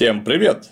[0.00, 0.70] Всем привет!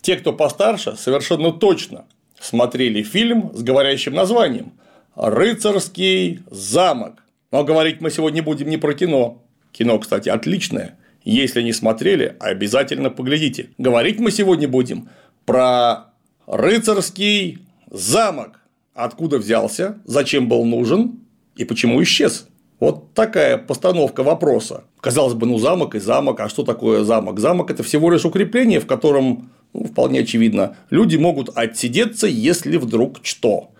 [0.00, 2.06] Те, кто постарше, совершенно точно
[2.40, 4.72] смотрели фильм с говорящим названием
[5.16, 7.22] «Рыцарский замок».
[7.52, 9.42] Но говорить мы сегодня будем не про кино.
[9.70, 10.98] Кино, кстати, отличное.
[11.24, 13.68] Если не смотрели, обязательно поглядите.
[13.76, 15.10] Говорить мы сегодня будем
[15.44, 16.06] про
[16.46, 17.58] рыцарский
[17.90, 18.60] замок.
[18.94, 21.20] Откуда взялся, зачем был нужен
[21.54, 22.48] и почему исчез.
[22.80, 24.84] Вот такая постановка вопроса.
[25.00, 27.38] Казалось бы, ну замок и замок, а что такое замок?
[27.38, 33.18] Замок– это всего лишь укрепление, в котором, ну, вполне очевидно, люди могут отсидеться, если вдруг
[33.22, 33.70] что.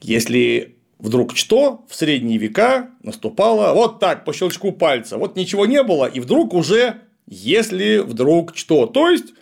[0.00, 5.82] Если вдруг что в средние века наступало вот так, по щелчку пальца, вот ничего не
[5.82, 8.86] было, и вдруг уже если вдруг что.
[8.86, 9.34] То есть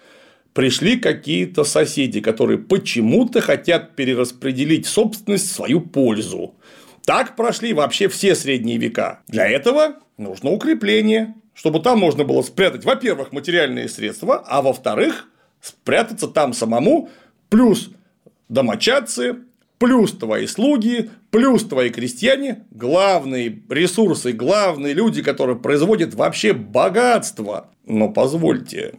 [0.53, 6.55] пришли какие-то соседи, которые почему-то хотят перераспределить собственность в свою пользу.
[7.05, 9.21] Так прошли вообще все средние века.
[9.29, 15.29] Для этого нужно укрепление, чтобы там можно было спрятать, во-первых, материальные средства, а во-вторых,
[15.61, 17.11] спрятаться там самому,
[17.49, 17.91] плюс
[18.49, 19.37] домочадцы,
[19.79, 27.71] плюс твои слуги, плюс твои крестьяне, главные ресурсы, главные люди, которые производят вообще богатство.
[27.87, 28.95] Но позвольте,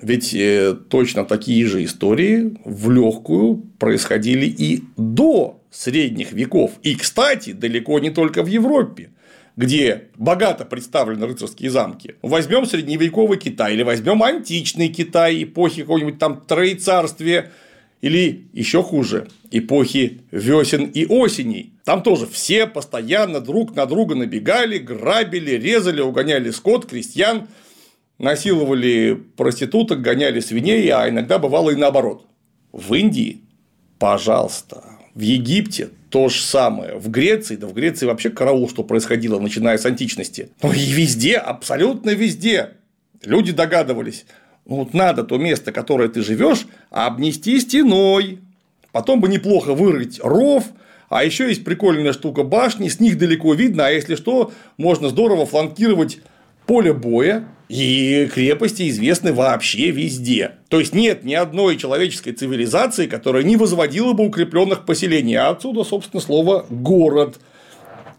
[0.00, 6.72] ведь э, точно такие же истории в легкую происходили и до средних веков.
[6.82, 9.10] И, кстати, далеко не только в Европе
[9.56, 12.16] где богато представлены рыцарские замки.
[12.22, 17.50] Возьмем средневековый Китай или возьмем античный Китай эпохи какого-нибудь там Троецарствия
[18.02, 21.72] или еще хуже эпохи весен и осеней.
[21.84, 27.48] Там тоже все постоянно друг на друга набегали, грабили, резали, угоняли скот, крестьян,
[28.18, 32.26] насиловали проституток, гоняли свиней, а иногда бывало и наоборот.
[32.72, 33.40] В Индии,
[33.98, 36.96] пожалуйста, в Египте то же самое.
[36.98, 40.50] В Греции, да в Греции вообще караул, что происходило, начиная с античности.
[40.62, 42.74] Ну и везде, абсолютно везде.
[43.24, 44.26] Люди догадывались,
[44.66, 48.40] ну вот надо то место, которое ты живешь, обнести стеной.
[48.92, 50.64] Потом бы неплохо вырыть ров,
[51.08, 55.46] а еще есть прикольная штука башни, с них далеко видно, а если что, можно здорово
[55.46, 56.18] фланкировать
[56.66, 60.52] поле боя, и крепости известны вообще везде.
[60.68, 65.34] То есть нет ни одной человеческой цивилизации, которая не возводила бы укрепленных поселений.
[65.34, 67.40] А отсюда, собственно, слово город.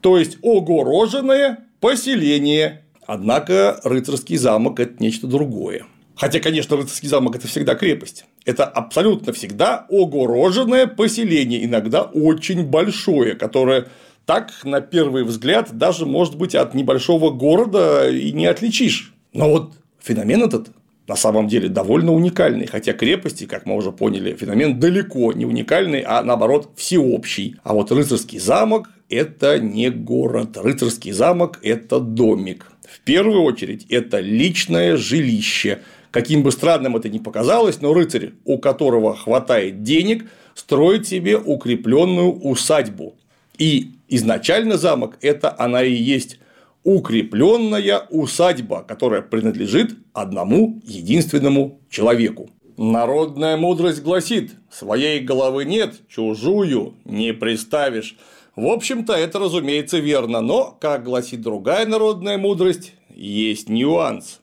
[0.02, 2.84] То есть огороженное поселение.
[3.06, 5.86] Однако рыцарский замок это нечто другое.
[6.16, 8.26] Хотя, конечно, рыцарский замок это всегда крепость.
[8.44, 13.88] Это абсолютно всегда огороженное поселение, иногда очень большое, которое
[14.26, 19.14] так, на первый взгляд, даже, может быть, от небольшого города и не отличишь.
[19.34, 20.70] Но вот феномен этот
[21.08, 26.02] на самом деле довольно уникальный, хотя крепости, как мы уже поняли, феномен далеко не уникальный,
[26.02, 27.56] а наоборот всеобщий.
[27.64, 32.68] А вот рыцарский замок– это не город, рыцарский замок– это домик.
[32.84, 35.80] В первую очередь, это личное жилище.
[36.12, 42.34] Каким бы странным это ни показалось, но рыцарь, у которого хватает денег, строит себе укрепленную
[42.34, 43.16] усадьбу.
[43.58, 46.40] И изначально замок– это она и есть
[46.88, 52.50] укрепленная усадьба, которая принадлежит одному единственному человеку.
[52.78, 58.16] Народная мудрость гласит, своей головы нет, чужую не приставишь.
[58.56, 64.40] В общем-то, это, разумеется, верно, но, как гласит другая народная мудрость, есть нюанс.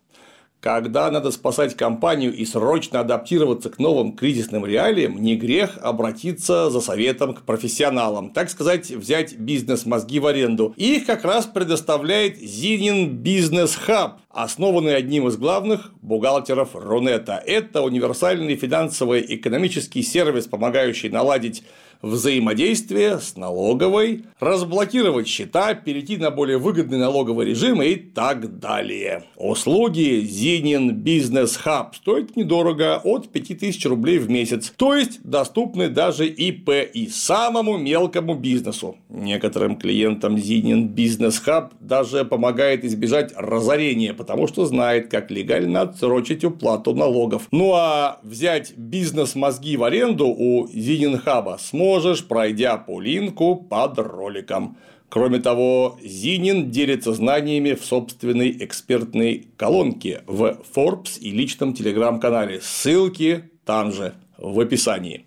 [0.65, 6.81] Когда надо спасать компанию и срочно адаптироваться к новым кризисным реалиям, не грех обратиться за
[6.81, 10.73] советом к профессионалам, так сказать, взять бизнес-мозги в аренду.
[10.79, 17.43] Их как раз предоставляет Zinin Business Hub, основанный одним из главных бухгалтеров Рунета.
[17.45, 21.63] Это универсальный финансовый экономический сервис, помогающий наладить
[22.03, 29.25] взаимодействие с налоговой, разблокировать счета, перейти на более выгодный налоговый режим и так далее.
[29.37, 36.27] Услуги Zinin Business Hub стоят недорого, от 5000 рублей в месяц, то есть доступны даже
[36.27, 38.97] ИП и самому мелкому бизнесу.
[39.09, 46.45] Некоторым клиентам Zinin Business Hub даже помогает избежать разорения, потому что знает, как легально отсрочить
[46.45, 47.49] уплату налогов.
[47.51, 53.99] Ну а взять бизнес-мозги в аренду у Zinin Hub сможет можешь, пройдя по линку под
[53.99, 54.77] роликом.
[55.09, 62.61] Кроме того, Зинин делится знаниями в собственной экспертной колонке в Forbes и личном телеграм-канале.
[62.61, 65.27] Ссылки там же в описании.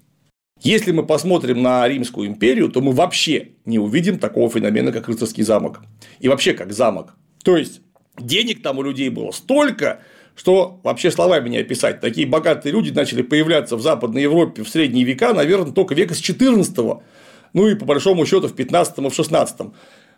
[0.61, 5.43] Если мы посмотрим на Римскую империю, то мы вообще не увидим такого феномена, как рыцарский
[5.43, 5.81] замок.
[6.19, 7.13] И вообще как замок.
[7.43, 7.79] То есть,
[8.19, 10.01] денег там у людей было столько,
[10.37, 11.99] что вообще словами не описать.
[11.99, 16.19] Такие богатые люди начали появляться в Западной Европе в средние века, наверное, только века с
[16.19, 16.77] 14
[17.53, 19.67] ну и по большому счету в 15 и в 16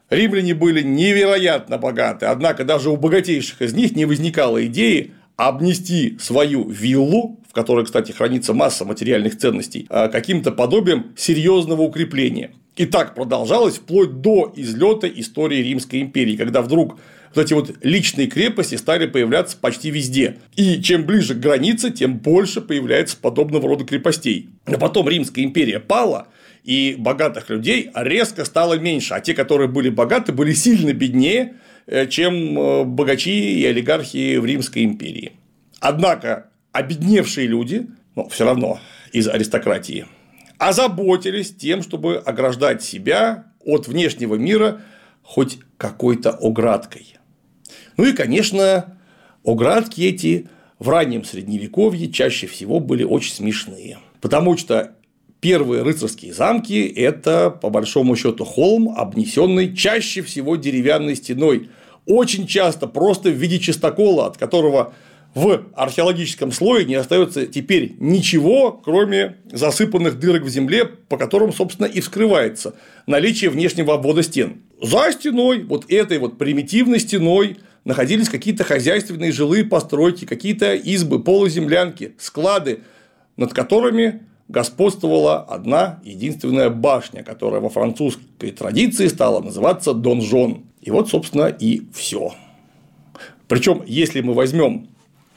[0.09, 6.67] Римляне были невероятно богаты, однако даже у богатейших из них не возникало идеи обнести свою
[6.67, 12.51] виллу, в которой, кстати, хранится масса материальных ценностей, а, каким-то подобием серьезного укрепления.
[12.75, 16.97] И так продолжалось вплоть до излета истории Римской империи, когда вдруг
[17.33, 20.37] вот эти вот личные крепости стали появляться почти везде.
[20.55, 24.49] И чем ближе к границе, тем больше появляется подобного рода крепостей.
[24.65, 26.27] Но потом Римская империя пала,
[26.63, 31.55] и богатых людей резко стало меньше, а те, которые были богаты, были сильно беднее,
[31.87, 35.33] э, чем э, богачи и олигархи в Римской империи.
[35.79, 38.79] Однако обедневшие люди, ну, все равно
[39.11, 40.05] из аристократии,
[40.57, 44.81] озаботились тем, чтобы ограждать себя от внешнего мира
[45.23, 47.18] хоть какой-то оградкой.
[47.99, 48.97] Ну и, конечно,
[49.43, 50.47] оградки эти
[50.79, 53.97] в раннем средневековье чаще всего были очень смешные.
[54.21, 54.95] Потому что
[55.41, 61.71] первые рыцарские замки– это, по большому счету, холм, обнесенный чаще всего деревянной стеной,
[62.05, 64.93] очень часто просто в виде чистокола, от которого
[65.35, 71.87] в археологическом слое не остается теперь ничего, кроме засыпанных дырок в земле, по которым, собственно,
[71.87, 72.75] и вскрывается
[73.07, 74.61] наличие внешнего обвода стен.
[74.81, 82.13] За стеной, вот этой вот примитивной стеной, находились какие-то хозяйственные жилые постройки, какие-то избы, полуземлянки,
[82.17, 82.81] склады,
[83.37, 90.65] над которыми господствовала одна единственная башня, которая во французской традиции стала называться донжон.
[90.81, 92.33] И вот, собственно, и все.
[93.47, 94.87] Причем, если мы возьмем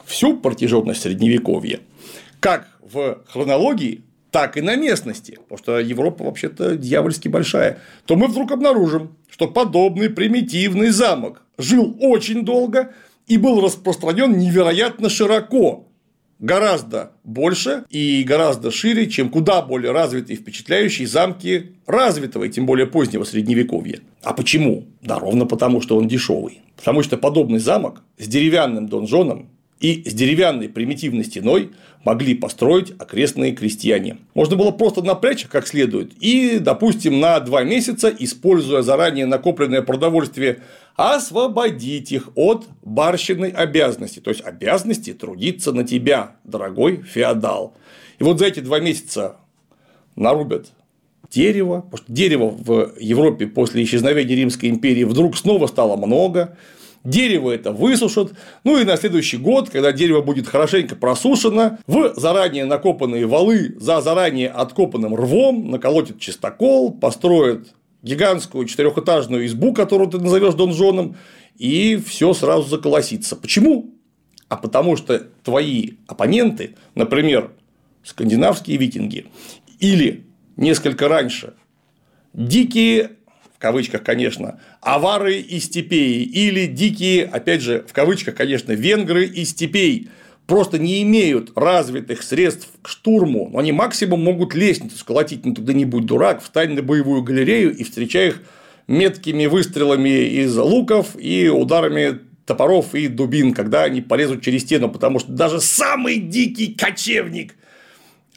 [0.05, 1.81] всю протяженность средневековья,
[2.41, 8.27] как в хронологии, так и на местности, потому что Европа вообще-то дьявольски большая, то мы
[8.29, 12.93] вдруг обнаружим, что подобный примитивный замок жил очень долго
[13.27, 15.89] и был распространен невероятно широко,
[16.43, 22.67] гораздо больше и гораздо шире, чем куда более развитые и впечатляющие замки развитого и тем
[22.67, 24.01] более позднего средневековья.
[24.23, 24.89] А почему?
[25.01, 26.61] Да ровно потому, что он дешевый.
[26.77, 29.51] Потому что подобный замок с деревянным донжоном
[29.83, 31.73] и с деревянной примитивной стеной
[32.05, 34.19] могли построить окрестные крестьяне.
[34.33, 40.61] Можно было просто напрячь как следует и, допустим, на два месяца, используя заранее накопленное продовольствие,
[40.95, 47.75] освободить их от барщиной обязанности, то есть обязанности трудиться на тебя, дорогой феодал.
[48.19, 49.37] И вот за эти два месяца
[50.15, 50.69] нарубят
[51.31, 56.57] дерево, потому что дерева в Европе после исчезновения Римской империи вдруг снова стало много,
[57.05, 58.33] дерево это высушат,
[58.65, 64.01] ну и на следующий год, когда дерево будет хорошенько просушено, в заранее накопанные валы за
[64.01, 67.69] заранее откопанным рвом наколотят чистокол, построят
[68.03, 71.17] гигантскую четырехэтажную избу, которую ты назовешь донжоном,
[71.57, 73.37] и все сразу заколосится.
[73.37, 73.95] Почему?
[74.49, 77.53] А потому что твои оппоненты, например,
[78.03, 79.27] скандинавские викинги,
[79.79, 80.27] или
[80.57, 81.55] несколько раньше
[82.33, 83.13] дикие
[83.63, 90.09] кавычках, конечно, авары и степей, или дикие, опять же, в кавычках, конечно, венгры и степей,
[90.49, 95.73] просто не имеют развитых средств к штурму, но они максимум могут лестницу сколотить, ну тогда
[95.73, 98.43] не будь дурак, встань на боевую галерею и встречай их
[98.89, 105.21] меткими выстрелами из луков и ударами топоров и дубин, когда они полезут через стену, потому
[105.21, 107.55] что даже самый дикий кочевник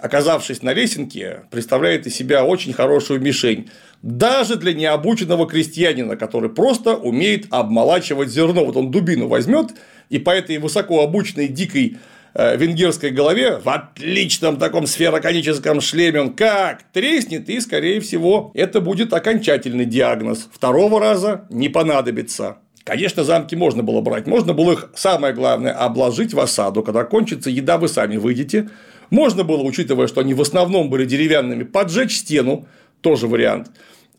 [0.05, 3.69] оказавшись на лесенке, представляет из себя очень хорошую мишень.
[4.03, 8.65] Даже для необученного крестьянина, который просто умеет обмолачивать зерно.
[8.65, 9.71] Вот он дубину возьмет
[10.09, 11.97] и по этой высоко обученной дикой
[12.35, 18.81] э, венгерской голове в отличном таком сфероконическом шлеме он как треснет, и, скорее всего, это
[18.81, 20.47] будет окончательный диагноз.
[20.53, 22.57] Второго раза не понадобится.
[22.83, 27.49] Конечно, замки можно было брать, можно было их, самое главное, обложить в осаду, когда кончится
[27.49, 28.69] еда, вы сами выйдете,
[29.09, 32.67] можно было, учитывая, что они в основном были деревянными, поджечь стену,
[33.01, 33.71] тоже вариант.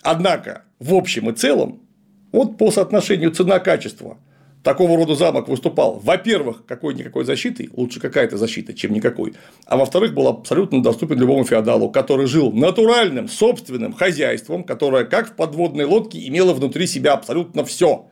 [0.02, 1.80] Однако, в общем и целом,
[2.32, 4.18] вот по соотношению цена-качество
[4.62, 10.26] такого рода замок выступал, во-первых, какой-никакой защитой, лучше какая-то защита, чем никакой, а во-вторых, был
[10.26, 16.52] абсолютно доступен любому феодалу, который жил натуральным собственным хозяйством, которое, как в подводной лодке, имело
[16.52, 18.06] внутри себя абсолютно все.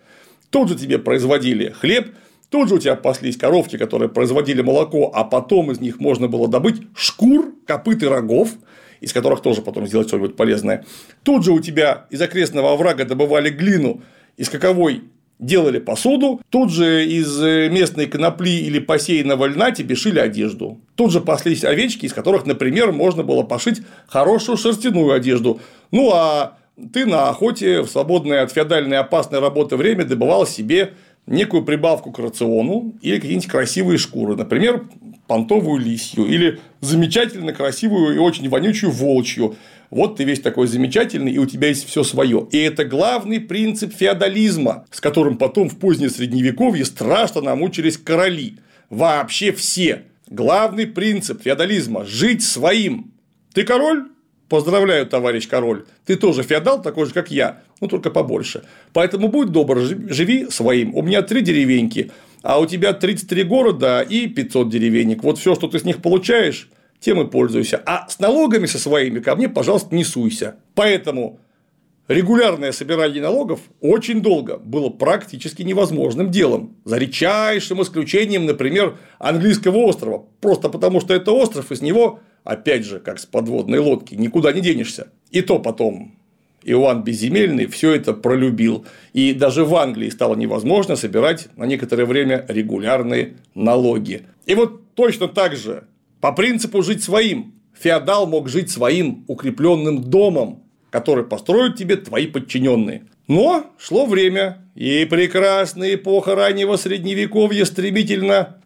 [0.51, 2.15] Тут же тебе производили хлеб,
[2.55, 6.47] Тут же у тебя паслись коровки, которые производили молоко, а потом из них можно было
[6.47, 8.51] добыть шкур, копыт и рогов,
[9.01, 10.85] из которых тоже потом сделать что-нибудь полезное.
[11.25, 14.03] Тут же у тебя из окрестного оврага добывали глину,
[14.37, 15.03] из каковой
[15.41, 17.41] делали посуду, тут же из
[17.73, 20.81] местной конопли или посеянного льна тебе шили одежду.
[20.95, 25.61] Тут же паслись овечки, из которых, например, можно было пошить хорошую шерстяную одежду.
[25.91, 26.57] Ну а
[26.93, 30.95] ты на охоте в свободное от феодальной опасной работы время добывал себе
[31.27, 34.87] некую прибавку к рациону или какие-нибудь красивые шкуры, например,
[35.27, 39.57] понтовую лисью или замечательно красивую и очень вонючую волчью.
[39.91, 42.49] Вот ты весь такой замечательный, и у тебя есть все свое.
[42.51, 48.59] И это главный принцип феодализма, с которым потом в позднее средневековье страшно намучились короли.
[48.91, 50.03] вообще все.
[50.29, 53.13] Главный принцип феодализма– жить своим.
[53.53, 54.09] Ты король?
[54.49, 55.85] Поздравляю, товарищ король.
[56.05, 58.65] Ты тоже феодал, такой же, как я, ну только побольше.
[58.95, 60.95] Поэтому будь добр, живи своим.
[60.95, 62.11] У меня три деревеньки,
[62.43, 65.23] а у тебя 33 города и 500 деревенек.
[65.23, 67.83] Вот все, что ты с них получаешь, тем и пользуйся.
[67.85, 70.57] А с налогами со своими ко мне, пожалуйста, не суйся.
[70.75, 71.41] Поэтому
[72.09, 76.77] регулярное собирание налогов очень долго было практически невозможным делом.
[76.85, 80.25] За редчайшим исключением, например, английского острова.
[80.41, 84.53] Просто потому, что это остров, и с него, опять же, как с подводной лодки, никуда
[84.53, 85.09] не денешься.
[85.31, 86.15] И то потом
[86.65, 88.87] Иоанн Безземельный все это пролюбил.
[89.13, 94.23] И даже в Англии стало невозможно собирать на некоторое время регулярные налоги.
[94.47, 95.85] И вот точно так же,
[96.21, 103.07] по принципу жить своим, феодал мог жить своим укрепленным домом, который построят тебе твои подчиненные.
[103.27, 108.57] Но шло время, и прекрасная эпоха раннего средневековья стремительно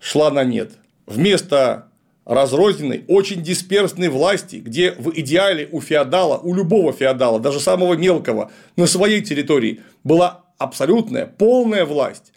[0.00, 0.72] шла на нет.
[1.06, 1.88] Вместо
[2.24, 8.50] разрозненной, очень дисперсной власти, где в идеале у феодала, у любого феодала, даже самого мелкого,
[8.76, 12.32] на своей территории была абсолютная, полная власть,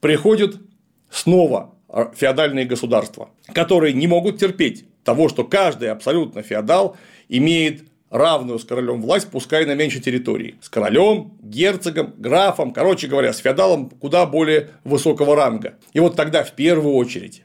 [0.00, 0.56] приходят
[1.10, 1.74] снова
[2.14, 6.96] феодальные государства, которые не могут терпеть того, что каждый абсолютно феодал
[7.28, 10.56] имеет равную с королем власть, пускай на меньшей территории.
[10.60, 15.74] С королем, герцогом, графом, короче говоря, с феодалом куда более высокого ранга.
[15.94, 17.42] И вот тогда в первую очередь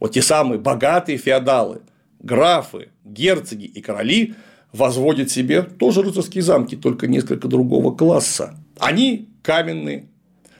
[0.00, 1.82] вот те самые богатые феодалы,
[2.20, 4.34] графы, герцоги и короли
[4.72, 8.58] возводят себе тоже рыцарские замки, только несколько другого класса.
[8.78, 10.08] Они каменные,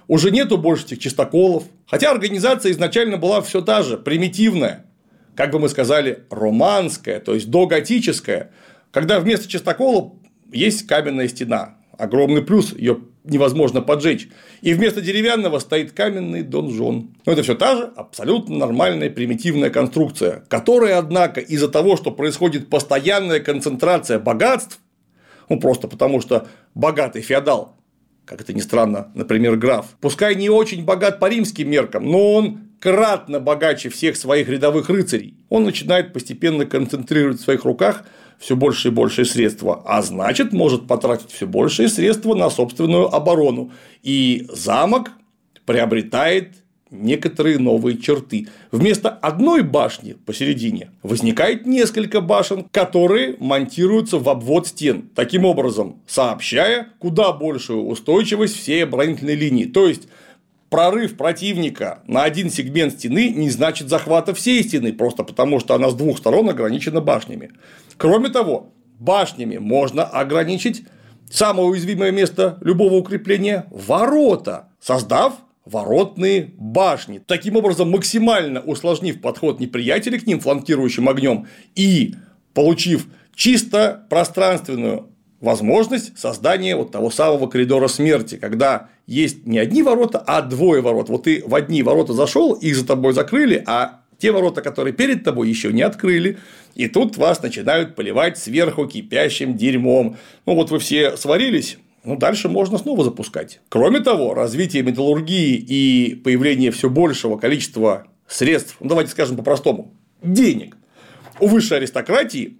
[0.07, 4.85] уже нету больше этих чистоколов, хотя организация изначально была все та же, примитивная,
[5.35, 8.53] как бы мы сказали, романская, то есть доготическая,
[8.91, 10.12] когда вместо чистокола
[10.53, 11.76] есть каменная стена.
[11.99, 14.28] Огромный плюс, ее невозможно поджечь.
[14.61, 17.14] И вместо деревянного стоит каменный донжон.
[17.25, 22.69] Но это все та же абсолютно нормальная примитивная конструкция, которая, однако, из-за того, что происходит
[22.69, 24.78] постоянная концентрация богатств,
[25.49, 27.76] ну просто потому что богатый феодал,
[28.26, 32.61] как это ни странно, например, граф, пускай не очень богат по римским меркам, но он
[32.78, 38.04] кратно богаче всех своих рядовых рыцарей, он начинает постепенно концентрировать в своих руках
[38.38, 43.71] все больше и больше средства, а значит, может потратить все большие средства на собственную оборону.
[44.03, 45.12] И замок
[45.64, 46.53] приобретает
[46.91, 48.49] некоторые новые черты.
[48.71, 56.88] Вместо одной башни посередине возникает несколько башен, которые монтируются в обвод стен, таким образом сообщая
[56.99, 59.64] куда большую устойчивость всей оборонительной линии.
[59.64, 60.09] То есть
[60.75, 65.88] прорыв противника на один сегмент стены не значит захвата всей стены, просто потому что она
[65.88, 67.52] с двух сторон ограничена башнями.
[67.97, 70.83] Кроме того, башнями можно ограничить
[71.31, 80.19] самое уязвимое место любого укрепления– ворота, создав воротные башни, таким образом максимально усложнив подход неприятеля
[80.19, 82.16] к ним фланкирующим огнем и
[82.52, 85.13] получив чисто пространственную
[85.44, 91.08] возможность создания вот того самого коридора смерти, когда есть не одни ворота, а двое ворот.
[91.08, 95.22] Вот ты в одни ворота зашел, их за тобой закрыли, а те ворота, которые перед
[95.22, 96.38] тобой, еще не открыли.
[96.74, 100.16] И тут вас начинают поливать сверху кипящим дерьмом.
[100.46, 103.60] Ну вот вы все сварились, ну, дальше можно снова запускать.
[103.70, 110.76] Кроме того, развитие металлургии и появление все большего количества средств, ну, давайте скажем по-простому, денег
[111.40, 112.58] у высшей аристократии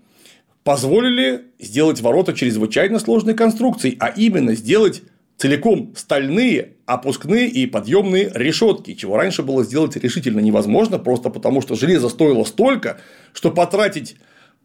[0.65, 5.03] позволили сделать ворота чрезвычайно сложной конструкцией, а именно сделать
[5.37, 11.75] целиком стальные опускные и подъемные решетки, чего раньше было сделать решительно невозможно, просто потому что
[11.75, 12.99] железо стоило столько,
[13.33, 14.17] что потратить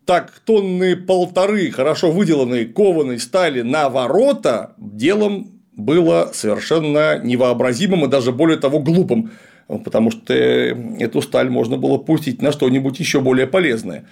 [0.05, 8.31] так тонны полторы хорошо выделанной кованой стали на ворота делом было совершенно невообразимым и даже
[8.31, 9.31] более того глупым,
[9.67, 14.05] потому что эту сталь можно было пустить на что-нибудь еще более полезное.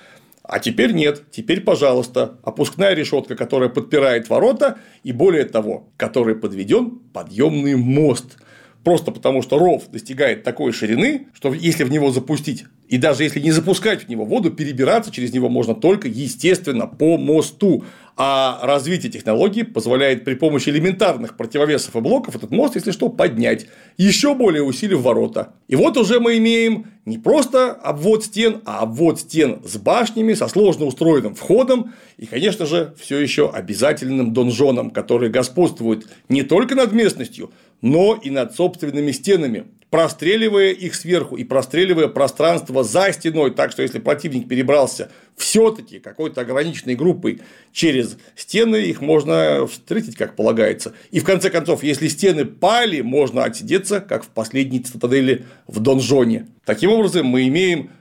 [0.48, 7.00] А теперь нет, теперь, пожалуйста, опускная решетка, которая подпирает ворота, и более того, который подведен
[7.14, 8.38] подъемный мост.
[8.86, 13.40] Просто потому, что ров достигает такой ширины, что если в него запустить, и даже если
[13.40, 17.84] не запускать в него воду, перебираться через него можно только, естественно, по мосту.
[18.20, 23.68] А развитие технологий позволяет при помощи элементарных противовесов и блоков этот мост, если что, поднять,
[23.98, 25.54] еще более усилив ворота.
[25.68, 30.48] И вот уже мы имеем не просто обвод стен, а обвод стен с башнями, со
[30.48, 36.94] сложно устроенным входом и, конечно же, все еще обязательным донжоном, который господствует не только над
[36.94, 37.52] местностью,
[37.82, 39.66] но и над собственными стенами.
[39.90, 46.42] Простреливая их сверху и простреливая пространство за стеной, так что если противник перебрался все-таки какой-то
[46.42, 47.42] ограниченной группой
[47.72, 50.94] через стены, их можно встретить, как полагается.
[51.12, 56.48] И в конце концов, если стены пали, можно отсидеться, как в последней цитадели в Донжоне.
[56.66, 57.92] Таким образом, мы имеем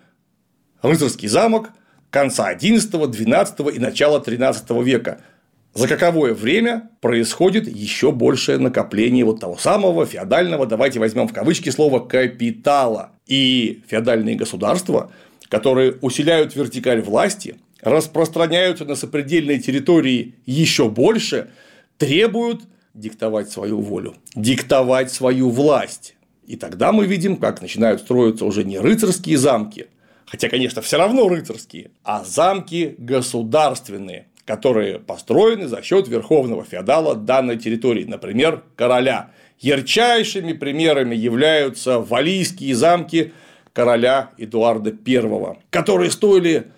[0.83, 1.71] рыцарский замок
[2.11, 5.21] конца XI, XII и начала XIII века–
[5.77, 11.71] за каковое время происходит еще большее накопление вот того самого феодального, давайте возьмем в кавычки
[11.71, 13.11] слово капитала.
[13.27, 15.11] И феодальные государства,
[15.49, 21.51] которые усиляют вертикаль власти, распространяются на сопредельные территории еще больше,
[21.99, 22.63] требуют
[22.95, 26.17] диктовать свою волю, диктовать свою власть.
[26.47, 29.87] И тогда мы видим, как начинают строиться уже не рыцарские замки,
[30.27, 37.59] хотя, конечно, все равно рыцарские, а замки государственные, которые построены за счет верховного феодала данной
[37.59, 39.31] территории, например, короля.
[39.59, 43.33] Ярчайшими примерами являются валийские замки
[43.73, 46.69] короля Эдуарда I, которые стоили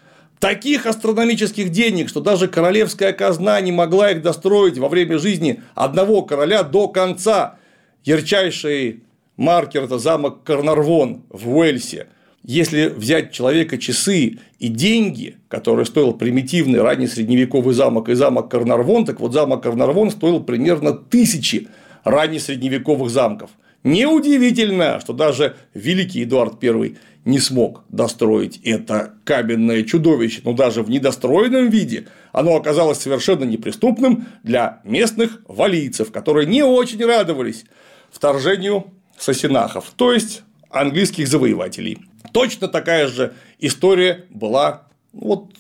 [0.41, 6.23] таких астрономических денег, что даже королевская казна не могла их достроить во время жизни одного
[6.23, 7.59] короля до конца.
[8.05, 9.03] Ярчайший
[9.37, 12.07] маркер– это замок Карнарвон в Уэльсе–
[12.49, 19.05] если взять человека часы и деньги, которые стоил примитивный ранний средневековый замок и замок Карнарвон,
[19.05, 21.69] так вот замок Карнарвон стоил примерно тысячи
[22.05, 23.51] раннесредневековых замков.
[23.85, 30.89] Неудивительно, что даже великий Эдуард I не смог достроить это каменное чудовище, но даже в
[30.89, 37.67] недостроенном виде оно оказалось совершенно неприступным для местных валийцев, которые не очень радовались
[38.11, 38.87] вторжению
[39.19, 42.08] сосинахов, то есть английских завоевателей.
[42.33, 45.53] Точно такая же история была вот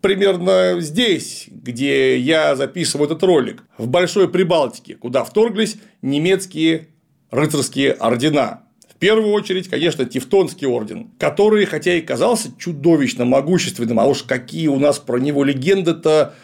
[0.00, 6.88] примерно здесь, где я записываю этот ролик, в Большой Прибалтике, куда вторглись немецкие
[7.30, 8.62] рыцарские ордена.
[8.88, 14.66] В первую очередь, конечно, Тевтонский орден, который, хотя и казался чудовищно могущественным, а уж какие
[14.68, 16.34] у нас про него легенды-то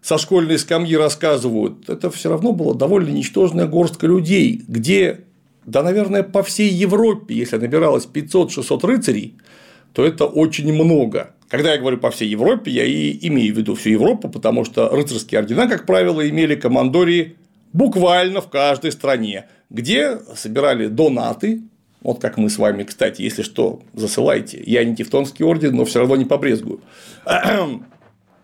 [0.00, 5.24] со школьной скамьи рассказывают, это все равно была довольно ничтожная горстка людей, где
[5.66, 9.36] да, наверное, по всей Европе, если набиралось 500-600 рыцарей,
[9.92, 11.34] то это очень много.
[11.48, 14.88] Когда я говорю по всей Европе, я и имею в виду всю Европу, потому что
[14.88, 17.36] рыцарские ордена, как правило, имели командории
[17.72, 21.62] буквально в каждой стране, где собирали донаты,
[22.00, 24.62] вот как мы с вами, кстати, если что, засылайте.
[24.66, 26.80] Я не Тевтонский орден, но все равно не побрезгую.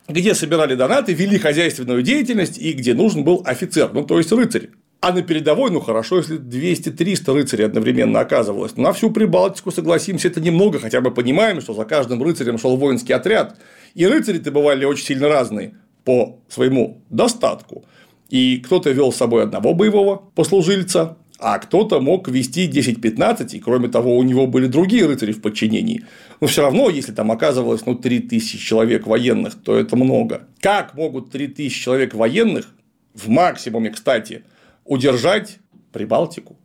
[0.08, 4.70] Где собирали донаты, вели хозяйственную деятельность и где нужен был офицер, ну то есть рыцарь.
[5.00, 8.76] А на передовой, ну хорошо, если 200-300 рыцарей одновременно оказывалось.
[8.76, 12.76] Но на всю Прибалтику, согласимся, это немного, хотя бы понимаем, что за каждым рыцарем шел
[12.76, 13.56] воинский отряд.
[13.94, 17.84] И рыцари-то бывали очень сильно разные по своему достатку.
[18.28, 23.88] И кто-то вел с собой одного боевого послужильца, а кто-то мог вести 10-15, и кроме
[23.88, 26.04] того, у него были другие рыцари в подчинении.
[26.40, 30.42] Но все равно, если там оказывалось ну, 3000 человек военных, то это много.
[30.60, 32.66] Как могут 3000 человек военных,
[33.14, 34.44] в максимуме, кстати,
[34.84, 35.58] удержать
[35.92, 36.56] Прибалтику?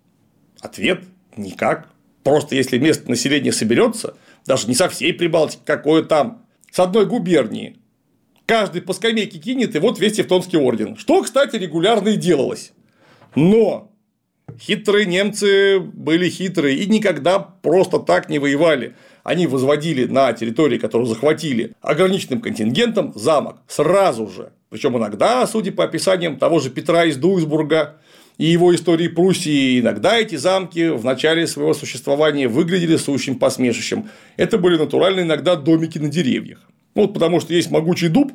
[0.61, 1.03] Ответ–
[1.37, 1.89] никак.
[2.23, 7.77] Просто если место населения соберется, даже не со всей Прибалтики, какое там, с одной губернии,
[8.45, 10.97] каждый по скамейке кинет, и вот весь Тевтонский орден.
[10.97, 12.71] Что, кстати, регулярно и делалось.
[13.35, 13.91] Но
[14.59, 18.95] хитрые немцы были хитрые и никогда просто так не воевали.
[19.23, 24.51] Они возводили на территории, которую захватили, ограниченным контингентом замок сразу же.
[24.69, 27.97] Причем иногда, судя по описаниям того же Петра из Дуйсбурга,
[28.37, 34.09] и его истории Пруссии, иногда эти замки в начале своего существования выглядели сущим посмешищем.
[34.35, 36.59] Это были натурально иногда домики на деревьях.
[36.95, 38.33] Ну, вот потому что есть могучий дуб,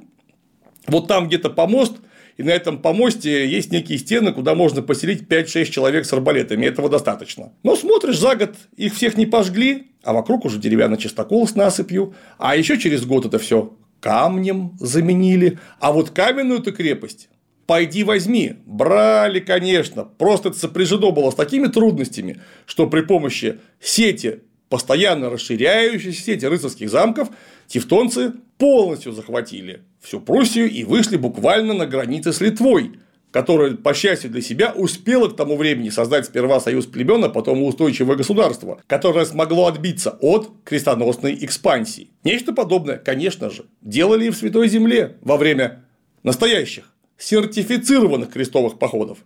[0.87, 1.97] вот там где-то помост,
[2.37, 6.67] и на этом помосте есть некие стены, куда можно поселить 5-6 человек с арбалетами.
[6.67, 7.53] Этого достаточно.
[7.63, 12.15] Но смотришь, за год их всех не пожгли, а вокруг уже деревянный чистокол с насыпью,
[12.39, 15.59] а еще через год это все камнем заменили.
[15.79, 17.29] А вот каменную-то крепость
[17.67, 18.57] пойди возьми.
[18.67, 26.23] Брали, конечно, просто это сопряжено было с такими трудностями, что при помощи сети, постоянно расширяющейся
[26.23, 27.29] сети рыцарских замков,
[27.69, 32.93] тевтонцы полностью захватили всю Пруссию и вышли буквально на границе с Литвой,
[33.31, 37.63] которая, по счастью для себя, успела к тому времени создать сперва союз племен, а потом
[37.63, 42.11] устойчивое государство, которое смогло отбиться от крестоносной экспансии.
[42.25, 45.85] Нечто подобное, конечно же, делали и в Святой Земле во время
[46.23, 49.19] настоящих сертифицированных крестовых походов.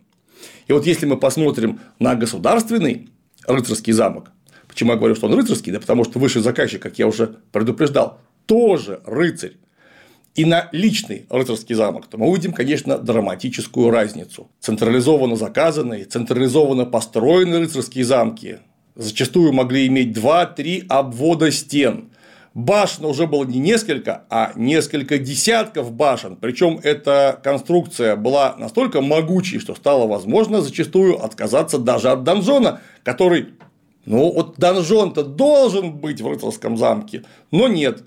[0.67, 3.09] И вот если мы посмотрим на государственный
[3.47, 4.33] рыцарский замок,
[4.69, 8.21] почему я говорю, что он рыцарский, да потому что высший заказчик, как я уже предупреждал,
[8.47, 9.53] тоже рыцарь,
[10.35, 14.51] и на личный рыцарский замок, то мы увидим, конечно, драматическую разницу.
[14.61, 18.59] Централизованно заказанные, централизованно построенные рыцарские замки
[18.97, 22.11] зачастую могли иметь 2-3 обвода стен.
[22.53, 26.37] Башен уже было не несколько, а несколько десятков башен.
[26.37, 33.49] Причем эта конструкция была настолько могучей, что стало возможно зачастую отказаться даже от донжона, который
[34.07, 38.05] ну, вот донжон-то должен быть в рыцарском замке, но нет.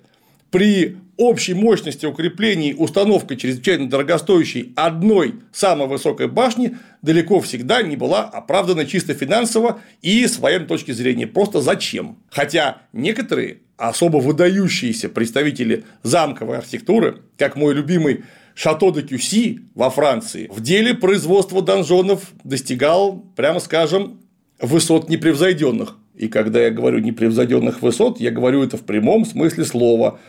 [0.51, 8.23] При общей мощности укреплений установка чрезвычайно дорогостоящей одной самой высокой башни далеко всегда не была
[8.23, 11.27] оправдана чисто финансово и с военной точки зрения.
[11.27, 12.19] Просто зачем?
[12.29, 18.23] Хотя некоторые особо выдающиеся представители замковой архитектуры, как мой любимый
[18.55, 24.19] Шато де Кюси во Франции, в деле производства донжонов достигал, прямо скажем,
[24.59, 25.97] высот непревзойденных.
[26.17, 30.19] И когда я говорю непревзойденных высот, я говорю это в прямом смысле слова.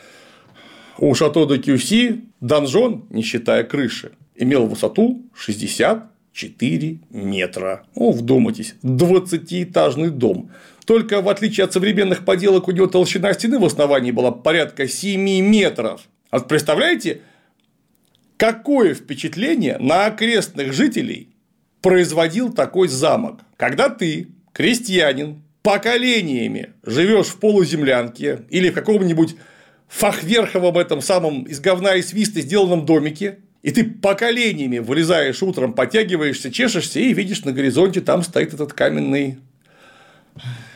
[0.98, 7.86] У Шато де Кюси донжон, не считая крыши, имел высоту 64 метра.
[7.96, 10.50] Ну, вдумайтесь, 20-этажный дом.
[10.84, 15.18] Только в отличие от современных поделок у него толщина стены в основании была порядка 7
[15.40, 16.02] метров.
[16.30, 17.22] А представляете,
[18.36, 21.28] какое впечатление на окрестных жителей
[21.80, 23.40] производил такой замок?
[23.56, 29.36] Когда ты, крестьянин, поколениями живешь в полуземлянке или в каком-нибудь
[29.88, 36.52] фахверховом этом самом из говна и свиста сделанном домике, и ты поколениями вылезаешь утром, подтягиваешься,
[36.52, 39.38] чешешься и видишь на горизонте там стоит этот каменный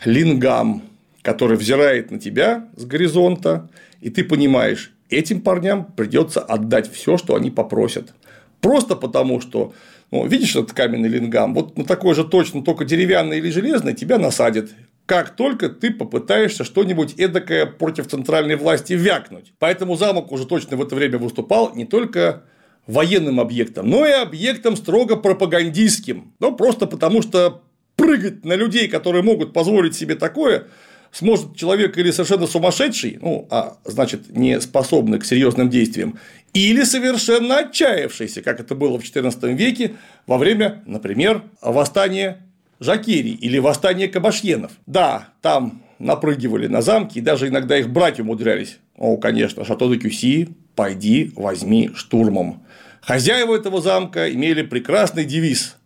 [0.04, 0.82] лингам,
[1.22, 3.68] который взирает на тебя с горизонта,
[4.00, 8.12] и ты понимаешь, этим парням придется отдать все, что они попросят.
[8.60, 9.74] Просто потому, что,
[10.12, 14.18] ну, видишь этот каменный лингам, вот на такой же точно, только деревянный или железный, тебя
[14.18, 14.70] насадят.
[15.06, 19.54] Как только ты попытаешься что-нибудь эдакое против центральной власти вякнуть.
[19.58, 22.44] Поэтому замок уже точно в это время выступал не только
[22.86, 26.34] военным объектом, но и объектом строго пропагандистским.
[26.40, 27.62] Ну, просто потому что
[27.96, 30.66] прыгать на людей, которые могут позволить себе такое,
[31.12, 36.18] сможет человек или совершенно сумасшедший, ну, а значит, не способный к серьезным действиям,
[36.54, 39.94] или совершенно отчаявшийся, как это было в XIV веке
[40.26, 42.44] во время, например, восстания
[42.80, 44.72] Жакерий или восстания Кабашьенов.
[44.86, 48.78] Да, там напрыгивали на замки, и даже иногда их брать умудрялись.
[48.96, 52.64] О, конечно, Шато де Кюси, пойди, возьми штурмом.
[53.02, 55.76] Хозяева этого замка имели прекрасный девиз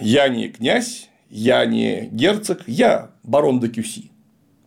[0.00, 4.10] я не князь, я не герцог, я барон де Кюси.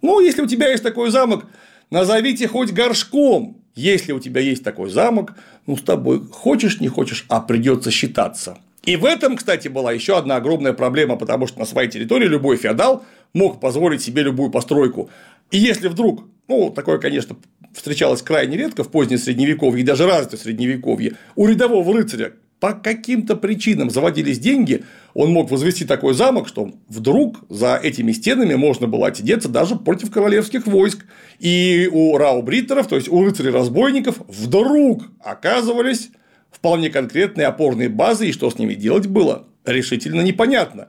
[0.02, 1.46] Ну, если у тебя есть такой замок,
[1.90, 3.58] назовите хоть горшком.
[3.76, 5.34] Если у тебя есть такой замок,
[5.66, 8.58] ну, с тобой хочешь, не хочешь, а придется считаться.
[8.84, 12.58] И в этом, кстати, была еще одна огромная проблема, потому что на своей территории любой
[12.58, 15.10] феодал мог позволить себе любую постройку.
[15.52, 17.38] И если вдруг, ну, такое, конечно,
[17.74, 23.36] встречалось крайне редко в позднее средневековье и даже развитое средневековье, у рядового рыцаря по каким-то
[23.36, 29.08] причинам заводились деньги, он мог возвести такой замок, что вдруг за этими стенами можно было
[29.08, 31.06] отсидеться даже против королевских войск.
[31.40, 36.12] И у раубриттеров, то есть у рыцарей-разбойников, вдруг оказывались
[36.52, 40.88] вполне конкретные опорные базы, и что с ними делать было решительно непонятно.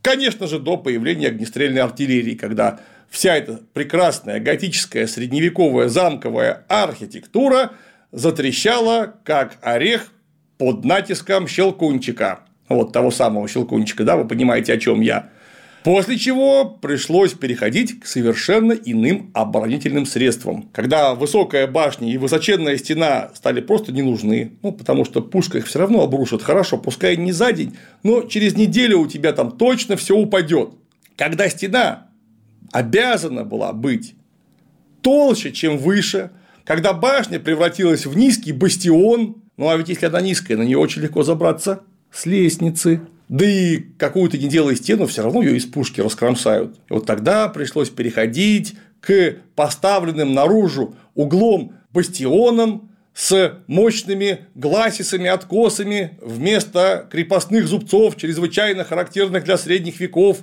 [0.00, 2.80] Конечно же, до появления огнестрельной артиллерии, когда
[3.10, 7.72] вся эта прекрасная готическая средневековая замковая архитектура
[8.10, 10.10] затрещала, как орех
[10.60, 12.40] под натиском щелкунчика.
[12.68, 15.30] Вот того самого щелкунчика, да, вы понимаете, о чем я.
[15.84, 20.68] После чего пришлось переходить к совершенно иным оборонительным средствам.
[20.74, 25.66] Когда высокая башня и высоченная стена стали просто не нужны, ну, потому что пушка их
[25.66, 26.42] все равно обрушит.
[26.42, 30.74] Хорошо, пускай не за день, но через неделю у тебя там точно все упадет.
[31.16, 32.08] Когда стена
[32.70, 34.14] обязана была быть
[35.00, 36.32] толще, чем выше,
[36.64, 41.02] когда башня превратилась в низкий бастион, ну а ведь если она низкая, на нее очень
[41.02, 43.02] легко забраться с лестницы.
[43.28, 46.76] Да и какую-то не делая стену, все равно ее из пушки раскромсают.
[46.88, 57.06] И вот тогда пришлось переходить к поставленным наружу углом бастионам с мощными гласисами, откосами вместо
[57.12, 60.38] крепостных зубцов, чрезвычайно характерных для средних веков,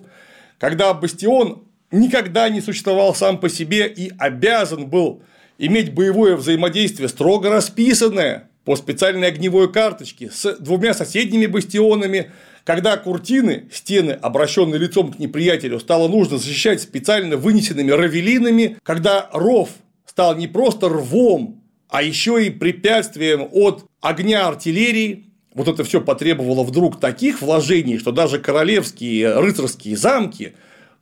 [0.59, 5.23] когда бастион никогда не существовал сам по себе и обязан был
[5.57, 12.31] иметь боевое взаимодействие строго расписанное по специальной огневой карточке с двумя соседними бастионами,
[12.65, 19.69] когда куртины, стены, обращенные лицом к неприятелю, стало нужно защищать специально вынесенными равелинами, когда ров
[20.05, 26.65] стал не просто рвом, а еще и препятствием от огня артиллерии, вот это все потребовало
[26.65, 30.55] вдруг таких вложений, что даже королевские рыцарские замки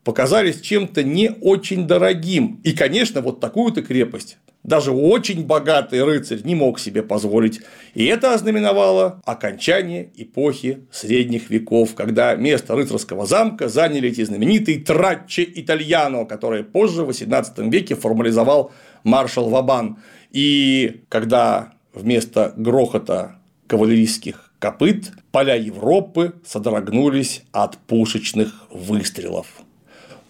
[0.04, 2.62] показались чем-то не очень дорогим.
[2.64, 7.62] И, конечно, вот такую-то крепость даже очень богатый рыцарь не мог себе позволить.
[7.94, 15.48] И это ознаменовало окончание эпохи средних веков, когда место рыцарского замка заняли эти знаменитые траччи
[15.56, 18.72] итальяно, которые позже в XVIII веке формализовал
[19.04, 19.98] маршал Вабан.
[20.32, 23.36] И когда вместо грохота
[23.68, 29.46] кавалерийских копыт поля Европы содрогнулись от пушечных выстрелов.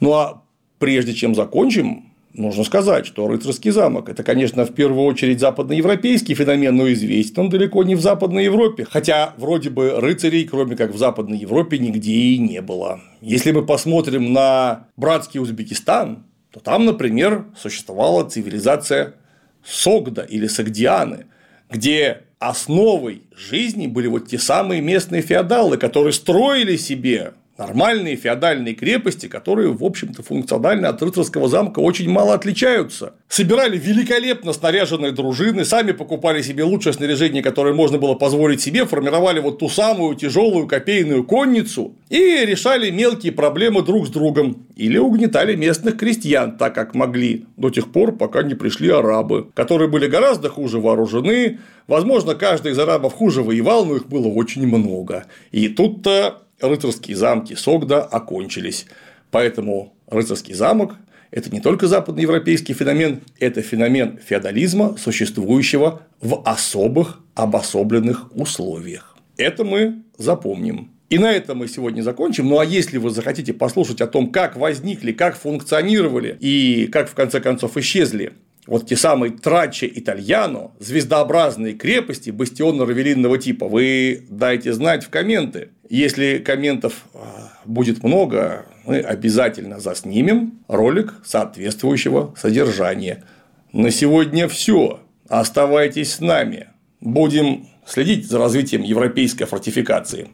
[0.01, 0.43] Ну а
[0.77, 6.75] прежде чем закончим, нужно сказать, что рыцарский замок– это, конечно, в первую очередь западноевропейский феномен,
[6.75, 10.97] но известен он далеко не в Западной Европе, хотя вроде бы рыцарей, кроме как в
[10.97, 13.01] Западной Европе, нигде и не было.
[13.21, 19.15] Если мы посмотрим на братский Узбекистан, то там, например, существовала цивилизация
[19.63, 21.25] Согда или Сагдианы,
[21.69, 29.27] где основой жизни были вот те самые местные феодалы, которые строили себе нормальные феодальные крепости,
[29.27, 33.13] которые, в общем-то, функционально от рыцарского замка очень мало отличаются.
[33.29, 39.39] Собирали великолепно снаряженные дружины, сами покупали себе лучшее снаряжение, которое можно было позволить себе, формировали
[39.39, 45.55] вот ту самую тяжелую копейную конницу и решали мелкие проблемы друг с другом или угнетали
[45.55, 50.49] местных крестьян так, как могли, до тех пор, пока не пришли арабы, которые были гораздо
[50.49, 55.25] хуже вооружены, возможно, каждый из арабов хуже воевал, но их было очень много.
[55.51, 58.85] И тут-то рыцарские замки Согда окончились.
[59.31, 60.95] Поэтому рыцарский замок–
[61.31, 69.17] это не только западноевропейский феномен, это феномен феодализма, существующего в особых обособленных условиях.
[69.37, 70.91] Это мы запомним.
[71.09, 72.47] И на этом мы сегодня закончим.
[72.47, 77.13] Ну а если вы захотите послушать о том, как возникли, как функционировали и как в
[77.13, 78.33] конце концов исчезли
[78.67, 85.69] вот те самые Траче Итальяно, звездообразные крепости бастиона равелинного типа, вы дайте знать в комменты.
[85.89, 93.23] Если комментов а, будет много, мы обязательно заснимем ролик соответствующего содержания.
[93.71, 94.99] На сегодня все.
[95.27, 96.67] Оставайтесь с нами.
[97.01, 100.29] Будем следить за развитием европейской фортификации.